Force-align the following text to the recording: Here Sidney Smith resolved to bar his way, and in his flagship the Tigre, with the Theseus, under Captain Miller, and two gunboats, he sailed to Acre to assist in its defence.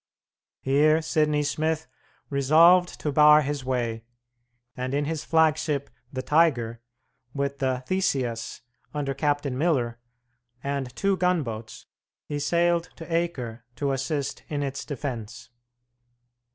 Here 0.63 0.99
Sidney 1.03 1.43
Smith 1.43 1.85
resolved 2.31 2.99
to 3.01 3.11
bar 3.11 3.43
his 3.43 3.63
way, 3.63 4.03
and 4.75 4.95
in 4.95 5.05
his 5.05 5.23
flagship 5.23 5.91
the 6.11 6.23
Tigre, 6.23 6.79
with 7.35 7.59
the 7.59 7.83
Theseus, 7.85 8.61
under 8.95 9.13
Captain 9.13 9.55
Miller, 9.55 9.99
and 10.63 10.89
two 10.95 11.17
gunboats, 11.17 11.85
he 12.25 12.39
sailed 12.39 12.89
to 12.95 13.13
Acre 13.15 13.63
to 13.75 13.91
assist 13.91 14.41
in 14.49 14.63
its 14.63 14.85
defence. 14.85 15.51